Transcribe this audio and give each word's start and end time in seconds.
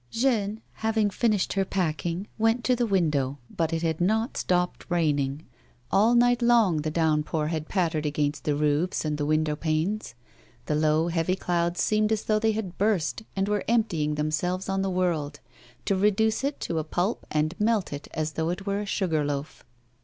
Jeanne, 0.09 0.61
having 0.73 1.11
finished 1.11 1.53
her 1.53 1.63
packing, 1.63 2.25
went 2.39 2.63
to 2.63 2.75
the 2.75 2.87
window, 2.87 3.37
but 3.55 3.71
it 3.71 3.83
had 3.83 4.01
not 4.01 4.35
stopped 4.35 4.83
raining. 4.89 5.43
All 5.91 6.15
night 6.15 6.41
long 6.41 6.77
the 6.77 6.89
downpour 6.89 7.49
had 7.49 7.69
pattered 7.69 8.07
against 8.07 8.43
the 8.43 8.55
roofs 8.55 9.05
and 9.05 9.19
the 9.19 9.27
window 9.27 9.55
panes. 9.55 10.15
The 10.65 10.73
low, 10.73 11.09
heavy 11.09 11.35
clouds 11.35 11.81
seemed 11.81 12.11
as 12.11 12.23
though 12.23 12.39
they 12.39 12.53
had 12.53 12.79
burst, 12.79 13.21
and 13.35 13.47
were 13.47 13.63
emptjnng 13.69 14.15
them 14.15 14.31
selves 14.31 14.67
on 14.69 14.81
the 14.81 14.89
world, 14.89 15.39
to 15.85 15.95
reduce 15.95 16.43
it 16.43 16.59
to 16.61 16.79
a 16.79 16.83
pulp 16.83 17.23
and 17.29 17.53
melt 17.59 17.93
it 17.93 18.07
as 18.15 18.31
though 18.31 18.49
it 18.49 18.65
were 18.65 18.79
a 18.79 18.87
sugar 18.87 19.23
loaf. 19.23 19.63